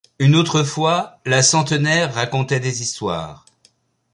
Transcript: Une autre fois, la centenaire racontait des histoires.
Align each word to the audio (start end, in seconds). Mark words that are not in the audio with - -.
Une 0.17 0.35
autre 0.35 0.63
fois, 0.63 1.19
la 1.27 1.43
centenaire 1.43 2.15
racontait 2.15 2.59
des 2.59 2.81
histoires. 2.81 3.45